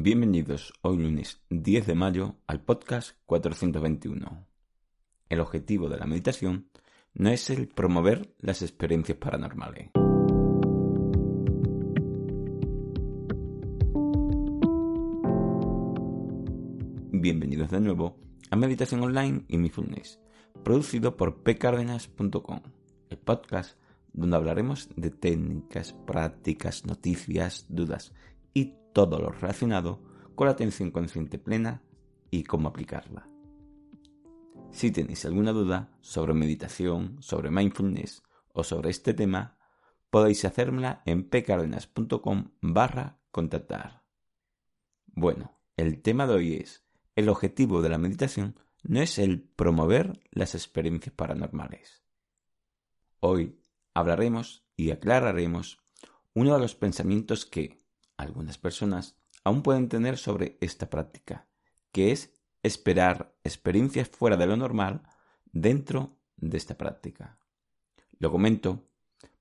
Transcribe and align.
Bienvenidos 0.00 0.72
hoy 0.82 0.98
lunes 0.98 1.40
10 1.50 1.88
de 1.88 1.96
mayo 1.96 2.36
al 2.46 2.60
podcast 2.60 3.16
421. 3.26 4.46
El 5.28 5.40
objetivo 5.40 5.88
de 5.88 5.96
la 5.96 6.06
meditación 6.06 6.68
no 7.14 7.30
es 7.30 7.50
el 7.50 7.66
promover 7.66 8.32
las 8.38 8.62
experiencias 8.62 9.18
paranormales. 9.18 9.90
Bienvenidos 17.10 17.72
de 17.72 17.80
nuevo 17.80 18.20
a 18.52 18.56
Meditación 18.56 19.02
Online 19.02 19.46
y 19.48 19.58
Mindfulness, 19.58 20.20
producido 20.62 21.16
por 21.16 21.42
pcardenas.com, 21.42 22.60
el 23.10 23.18
podcast 23.18 23.76
donde 24.12 24.36
hablaremos 24.36 24.90
de 24.94 25.10
técnicas, 25.10 25.92
prácticas, 25.92 26.86
noticias, 26.86 27.66
dudas 27.68 28.12
y 28.58 28.74
todo 28.92 29.20
lo 29.20 29.30
relacionado 29.30 30.02
con 30.34 30.46
la 30.46 30.52
atención 30.52 30.90
consciente 30.90 31.38
plena 31.38 31.82
y 32.30 32.42
cómo 32.42 32.68
aplicarla. 32.68 33.28
Si 34.72 34.90
tenéis 34.90 35.24
alguna 35.24 35.52
duda 35.52 35.96
sobre 36.00 36.34
meditación, 36.34 37.16
sobre 37.20 37.50
mindfulness 37.50 38.22
o 38.52 38.64
sobre 38.64 38.90
este 38.90 39.14
tema, 39.14 39.58
podéis 40.10 40.44
hacérmela 40.44 41.02
en 41.06 41.28
pcardenas.com 41.28 42.50
barra 42.60 43.20
contactar. 43.30 44.02
Bueno, 45.06 45.56
el 45.76 46.02
tema 46.02 46.26
de 46.26 46.34
hoy 46.34 46.54
es, 46.54 46.84
el 47.14 47.28
objetivo 47.28 47.80
de 47.80 47.90
la 47.90 47.98
meditación 47.98 48.58
no 48.82 49.00
es 49.00 49.18
el 49.18 49.42
promover 49.42 50.20
las 50.32 50.56
experiencias 50.56 51.14
paranormales. 51.14 52.02
Hoy 53.20 53.60
hablaremos 53.94 54.64
y 54.76 54.90
aclararemos 54.90 55.78
uno 56.34 56.54
de 56.54 56.60
los 56.60 56.74
pensamientos 56.74 57.46
que 57.46 57.78
algunas 58.18 58.58
personas 58.58 59.16
aún 59.44 59.62
pueden 59.62 59.88
tener 59.88 60.18
sobre 60.18 60.58
esta 60.60 60.90
práctica, 60.90 61.48
que 61.92 62.12
es 62.12 62.34
esperar 62.62 63.34
experiencias 63.44 64.08
fuera 64.08 64.36
de 64.36 64.46
lo 64.46 64.56
normal 64.56 65.02
dentro 65.46 66.18
de 66.36 66.58
esta 66.58 66.76
práctica. 66.76 67.38
Lo 68.18 68.30
comento 68.30 68.84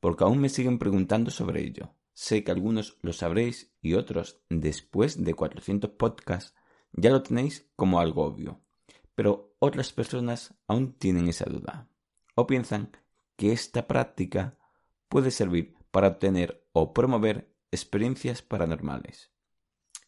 porque 0.00 0.24
aún 0.24 0.38
me 0.38 0.50
siguen 0.50 0.78
preguntando 0.78 1.30
sobre 1.30 1.62
ello. 1.62 1.94
Sé 2.12 2.44
que 2.44 2.50
algunos 2.50 2.98
lo 3.00 3.12
sabréis 3.12 3.72
y 3.80 3.94
otros, 3.94 4.42
después 4.50 5.24
de 5.24 5.34
400 5.34 5.90
podcasts, 5.92 6.54
ya 6.92 7.10
lo 7.10 7.22
tenéis 7.22 7.70
como 7.74 7.98
algo 7.98 8.24
obvio. 8.24 8.60
Pero 9.14 9.56
otras 9.58 9.92
personas 9.92 10.54
aún 10.68 10.92
tienen 10.92 11.28
esa 11.28 11.46
duda. 11.46 11.88
O 12.34 12.46
piensan 12.46 12.90
que 13.36 13.52
esta 13.52 13.86
práctica 13.86 14.58
puede 15.08 15.30
servir 15.30 15.74
para 15.90 16.08
obtener 16.08 16.66
o 16.72 16.92
promover 16.92 17.53
experiencias 17.74 18.42
paranormales. 18.42 19.30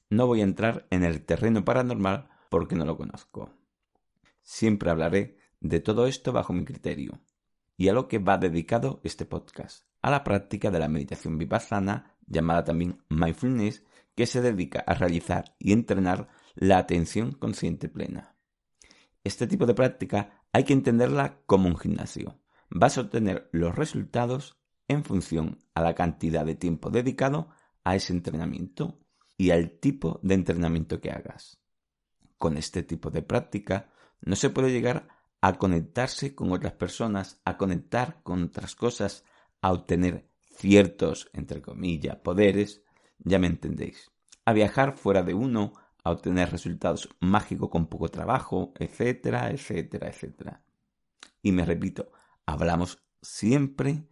No 0.09 0.27
voy 0.27 0.41
a 0.41 0.45
entrar 0.45 0.87
en 0.91 1.03
el 1.03 1.25
terreno 1.25 1.65
paranormal 1.65 2.29
porque 2.49 2.77
no 2.77 2.85
lo 2.85 2.97
conozco. 2.97 3.51
Siempre 4.43 4.91
hablaré 4.91 5.39
de 5.61 5.81
todo 5.81 6.07
esto 6.07 6.33
bajo 6.33 6.53
mi 6.53 6.65
criterio 6.65 7.21
y 7.77 7.89
a 7.89 7.93
lo 7.93 8.07
que 8.07 8.19
va 8.19 8.39
dedicado 8.39 9.01
este 9.03 9.27
podcast, 9.27 9.85
a 10.01 10.11
la 10.11 10.23
práctica 10.23 10.71
de 10.71 10.79
la 10.79 10.89
meditación 10.89 11.39
vipassana, 11.39 12.15
llamada 12.27 12.65
también 12.65 13.03
mindfulness, 13.09 13.83
que 14.15 14.27
se 14.27 14.41
dedica 14.41 14.85
a 14.87 14.95
realizar 14.95 15.57
y 15.59 15.73
entrenar 15.73 16.29
la 16.55 16.79
atención 16.79 17.33
consciente 17.33 17.89
plena. 17.89 18.37
Este 19.25 19.47
tipo 19.47 19.67
de 19.67 19.75
práctica 19.75 20.45
hay 20.53 20.65
que 20.65 20.73
entenderla 20.73 21.41
como 21.47 21.69
un 21.69 21.77
gimnasio. 21.77 22.39
Vas 22.71 22.97
a 22.97 23.03
obtener 23.03 23.49
los 23.53 23.75
resultados 23.75 24.57
en 24.89 25.05
función 25.05 25.59
a 25.75 25.83
la 25.83 25.95
cantidad 25.95 26.47
de 26.47 26.55
tiempo 26.55 26.91
dedicado 26.91 27.49
a 27.87 27.95
ese 27.95 28.13
entrenamiento 28.13 28.99
y 29.39 29.51
al 29.51 29.79
tipo 29.79 30.19
de 30.25 30.35
entrenamiento 30.35 31.01
que 31.01 31.13
hagas. 31.13 31.61
Con 32.37 32.57
este 32.57 32.83
tipo 32.83 33.11
de 33.11 33.23
práctica 33.23 33.93
no 34.21 34.35
se 34.35 34.51
puede 34.51 34.73
llegar 34.73 35.07
a 35.41 35.57
conectarse 35.57 36.35
con 36.35 36.51
otras 36.51 36.73
personas, 36.73 37.41
a 37.45 37.57
conectar 37.57 38.25
con 38.25 38.43
otras 38.43 38.75
cosas, 38.75 39.25
a 39.63 39.71
obtener 39.71 40.29
ciertos, 40.51 41.31
entre 41.33 41.63
comillas, 41.63 42.17
poderes, 42.17 42.83
ya 43.21 43.39
me 43.39 43.47
entendéis, 43.47 44.11
a 44.45 44.53
viajar 44.53 44.97
fuera 44.97 45.23
de 45.23 45.35
uno, 45.35 45.75
a 46.03 46.11
obtener 46.11 46.51
resultados 46.51 47.09
mágicos 47.21 47.71
con 47.71 47.87
poco 47.87 48.09
trabajo, 48.09 48.73
etcétera, 48.81 49.53
etcétera, 49.53 50.09
etcétera. 50.09 50.65
Y 51.41 51.53
me 51.53 51.65
repito, 51.65 52.11
hablamos 52.47 52.99
siempre 53.23 54.09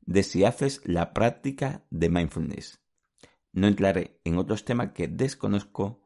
de 0.00 0.22
si 0.22 0.46
haces 0.46 0.80
la 0.86 1.12
práctica 1.12 1.84
de 1.90 2.08
mindfulness. 2.08 2.80
No 3.58 3.66
entraré 3.66 4.20
en 4.22 4.38
otros 4.38 4.64
temas 4.64 4.92
que 4.92 5.08
desconozco 5.08 6.00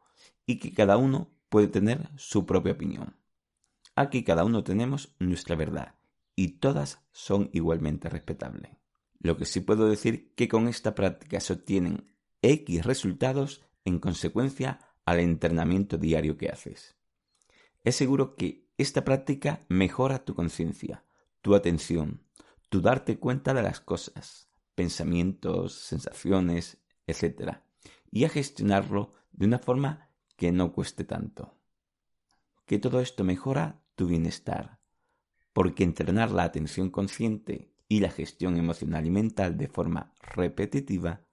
y 0.46 0.58
que 0.58 0.72
cada 0.72 0.96
uno 0.96 1.36
puede 1.50 1.68
tener 1.68 2.08
su 2.16 2.46
propia 2.46 2.72
opinión. 2.72 3.14
Aquí 3.94 4.24
cada 4.24 4.42
uno 4.44 4.64
tenemos 4.64 5.14
nuestra 5.18 5.54
verdad 5.54 5.96
y 6.34 6.60
todas 6.60 7.04
son 7.12 7.50
igualmente 7.52 8.08
respetables. 8.08 8.72
Lo 9.18 9.36
que 9.36 9.44
sí 9.44 9.60
puedo 9.60 9.86
decir 9.86 10.32
que 10.34 10.48
con 10.48 10.66
esta 10.66 10.94
práctica 10.94 11.40
se 11.40 11.52
obtienen 11.52 12.14
X 12.40 12.86
resultados 12.86 13.60
en 13.84 13.98
consecuencia 13.98 14.80
al 15.04 15.20
entrenamiento 15.20 15.98
diario 15.98 16.38
que 16.38 16.48
haces. 16.48 16.96
Es 17.84 17.96
seguro 17.96 18.34
que 18.34 18.66
esta 18.78 19.04
práctica 19.04 19.60
mejora 19.69 20.24
tu 20.24 20.34
conciencia, 20.34 21.04
tu 21.42 21.54
atención, 21.54 22.22
tu 22.70 22.80
darte 22.80 23.19
cuenta 23.19 23.52
de 23.52 23.62
las 23.62 23.80
cosas, 23.80 24.48
pensamientos, 24.74 25.74
sensaciones, 25.74 26.81
etc. 27.12 27.59
Y 28.11 28.25
a 28.25 28.28
gestionarlo 28.28 29.15
de 29.33 29.47
una 29.47 29.59
forma 29.59 30.11
que 30.37 30.53
no 30.53 30.73
cueste 30.73 31.05
tanto. 31.05 31.55
Que 32.67 32.78
todo 32.78 33.00
esto 33.00 33.25
mejora 33.25 33.83
tu 33.95 34.06
bienestar, 34.06 34.81
porque 35.53 35.84
entrenar 35.84 36.31
la 36.31 36.45
atención 36.45 36.91
consciente 36.91 37.73
y 37.89 38.00
la 38.00 38.11
gestión 38.11 38.56
emocional 38.56 39.06
y 39.06 39.11
mental 39.11 39.56
de 39.56 39.69
forma 39.69 40.15
repetitiva 40.21 41.27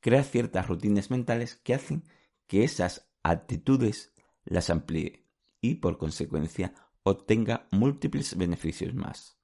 crea 0.00 0.24
ciertas 0.24 0.66
rutinas 0.66 1.10
mentales 1.10 1.54
que 1.54 1.74
hacen 1.74 2.02
que 2.48 2.64
esas 2.64 3.08
actitudes 3.22 4.12
las 4.44 4.68
amplíe 4.70 5.24
y 5.60 5.76
por 5.76 5.98
consecuencia 5.98 6.74
obtenga 7.04 7.68
múltiples 7.70 8.36
beneficios 8.36 8.94
más. 8.94 9.38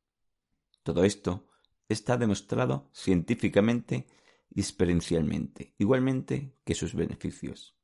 Todo 0.83 1.05
esto 1.05 1.49
está 1.89 2.17
demostrado 2.17 2.91
científicamente 2.93 4.07
experiencialmente, 4.55 5.75
igualmente 5.79 6.55
que 6.65 6.75
sus 6.75 6.95
beneficios. 6.95 7.77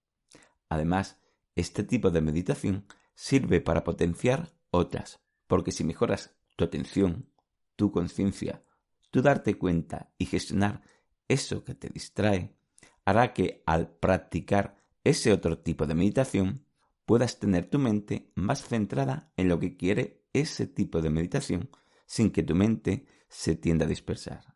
Además, 0.68 1.20
este 1.54 1.84
tipo 1.84 2.10
de 2.10 2.20
meditación 2.20 2.86
sirve 3.14 3.60
para 3.60 3.84
potenciar 3.84 4.52
otras, 4.70 5.20
porque 5.46 5.72
si 5.72 5.84
mejoras 5.84 6.34
tu 6.56 6.64
atención, 6.64 7.28
tu 7.76 7.92
conciencia, 7.92 8.64
tu 9.10 9.22
darte 9.22 9.56
cuenta 9.56 10.12
y 10.18 10.26
gestionar 10.26 10.82
eso 11.28 11.64
que 11.64 11.74
te 11.74 11.88
distrae, 11.88 12.56
hará 13.04 13.32
que 13.32 13.62
al 13.66 13.88
practicar 13.88 14.76
ese 15.04 15.32
otro 15.32 15.58
tipo 15.58 15.86
de 15.86 15.94
meditación 15.94 16.64
puedas 17.04 17.38
tener 17.38 17.66
tu 17.66 17.78
mente 17.78 18.32
más 18.34 18.66
centrada 18.66 19.32
en 19.36 19.48
lo 19.48 19.58
que 19.58 19.76
quiere 19.76 20.24
ese 20.32 20.66
tipo 20.66 21.02
de 21.02 21.10
meditación 21.10 21.70
sin 22.06 22.30
que 22.30 22.42
tu 22.42 22.54
mente 22.54 23.06
se 23.28 23.54
tienda 23.54 23.84
a 23.84 23.88
dispersar. 23.88 24.53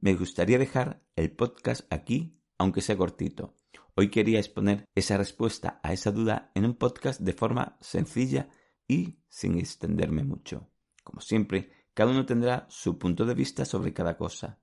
Me 0.00 0.14
gustaría 0.14 0.58
dejar 0.58 1.02
el 1.16 1.32
podcast 1.32 1.92
aquí, 1.92 2.40
aunque 2.56 2.82
sea 2.82 2.96
cortito. 2.96 3.56
Hoy 3.96 4.10
quería 4.10 4.38
exponer 4.38 4.84
esa 4.94 5.16
respuesta 5.16 5.80
a 5.82 5.92
esa 5.92 6.12
duda 6.12 6.52
en 6.54 6.66
un 6.66 6.74
podcast 6.74 7.20
de 7.20 7.32
forma 7.32 7.76
sencilla 7.80 8.48
y 8.86 9.24
sin 9.28 9.58
extenderme 9.58 10.22
mucho. 10.22 10.70
Como 11.02 11.20
siempre, 11.20 11.72
cada 11.94 12.12
uno 12.12 12.26
tendrá 12.26 12.66
su 12.70 12.96
punto 12.96 13.26
de 13.26 13.34
vista 13.34 13.64
sobre 13.64 13.92
cada 13.92 14.16
cosa. 14.16 14.60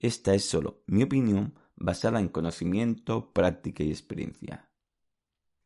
Esta 0.00 0.34
es 0.34 0.44
solo 0.46 0.82
mi 0.88 1.04
opinión 1.04 1.54
basada 1.76 2.18
en 2.18 2.28
conocimiento, 2.28 3.32
práctica 3.32 3.84
y 3.84 3.90
experiencia. 3.90 4.68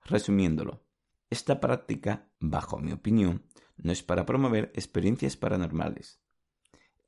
Resumiéndolo, 0.04 0.84
esta 1.30 1.58
práctica, 1.58 2.30
bajo 2.38 2.78
mi 2.78 2.92
opinión, 2.92 3.46
no 3.78 3.92
es 3.92 4.02
para 4.02 4.26
promover 4.26 4.72
experiencias 4.74 5.38
paranormales, 5.38 6.20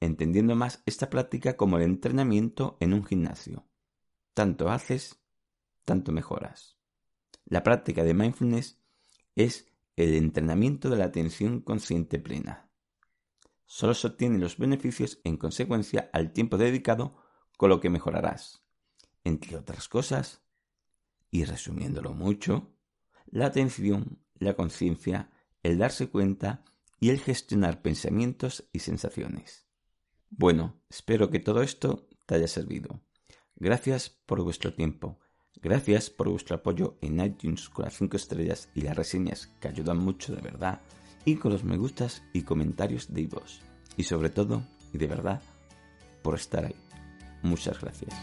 entendiendo 0.00 0.54
más 0.54 0.82
esta 0.86 1.10
práctica 1.10 1.56
como 1.56 1.76
el 1.76 1.84
entrenamiento 1.84 2.76
en 2.80 2.92
un 2.94 3.04
gimnasio. 3.04 3.66
Tanto 4.34 4.70
haces, 4.70 5.20
tanto 5.84 6.12
mejoras. 6.12 6.76
La 7.46 7.62
práctica 7.62 8.04
de 8.04 8.14
mindfulness 8.14 8.78
es 9.34 9.66
el 9.96 10.14
entrenamiento 10.14 10.90
de 10.90 10.96
la 10.96 11.06
atención 11.06 11.60
consciente 11.60 12.18
plena. 12.18 12.70
Solo 13.66 13.94
se 13.94 14.06
obtienen 14.06 14.40
los 14.40 14.56
beneficios 14.56 15.20
en 15.24 15.36
consecuencia 15.36 16.08
al 16.12 16.32
tiempo 16.32 16.56
dedicado 16.56 17.16
con 17.56 17.70
lo 17.70 17.80
que 17.80 17.90
mejorarás. 17.90 18.62
Entre 19.24 19.56
otras 19.56 19.88
cosas, 19.88 20.42
y 21.30 21.44
resumiéndolo 21.44 22.14
mucho, 22.14 22.72
la 23.26 23.46
atención, 23.46 24.22
la 24.38 24.54
conciencia, 24.54 25.30
el 25.62 25.78
darse 25.78 26.08
cuenta 26.08 26.64
y 27.00 27.10
el 27.10 27.20
gestionar 27.20 27.82
pensamientos 27.82 28.68
y 28.72 28.78
sensaciones. 28.78 29.67
Bueno, 30.30 30.80
espero 30.88 31.30
que 31.30 31.40
todo 31.40 31.62
esto 31.62 32.06
te 32.26 32.34
haya 32.34 32.48
servido. 32.48 33.00
Gracias 33.56 34.10
por 34.26 34.42
vuestro 34.42 34.75
tiempo. 34.75 35.19
Gracias 35.60 36.10
por 36.10 36.28
vuestro 36.28 36.56
apoyo 36.56 36.98
en 37.00 37.20
iTunes 37.20 37.69
con 37.69 37.84
las 37.84 37.94
5 37.94 38.16
estrellas 38.16 38.69
y 38.75 38.82
las 38.82 38.96
reseñas 38.96 39.48
que 39.60 39.69
ayudan 39.69 39.98
mucho 39.98 40.34
de 40.34 40.42
verdad 40.42 40.80
y 41.25 41.36
con 41.36 41.52
los 41.52 41.64
me 41.64 41.76
gustas 41.76 42.22
y 42.32 42.42
comentarios 42.42 43.12
de 43.12 43.26
vos. 43.26 43.60
Y 43.96 44.04
sobre 44.04 44.30
todo, 44.30 44.62
y 44.92 44.98
de 44.98 45.06
verdad, 45.06 45.42
por 46.22 46.36
estar 46.36 46.64
ahí. 46.64 46.76
Muchas 47.42 47.80
gracias. 47.80 48.14